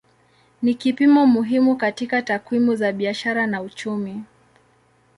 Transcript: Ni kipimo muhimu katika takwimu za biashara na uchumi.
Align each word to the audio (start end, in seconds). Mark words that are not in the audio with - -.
Ni 0.61 0.73
kipimo 0.75 1.25
muhimu 1.27 1.75
katika 1.75 2.21
takwimu 2.21 2.75
za 2.75 2.91
biashara 2.91 3.47
na 3.47 3.61
uchumi. 3.61 4.23